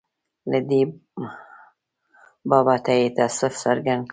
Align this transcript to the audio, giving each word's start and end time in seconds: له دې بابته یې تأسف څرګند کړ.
له 0.51 0.59
دې 0.69 0.81
بابته 2.49 2.93
یې 2.99 3.07
تأسف 3.17 3.53
څرګند 3.63 4.01
کړ. 4.07 4.09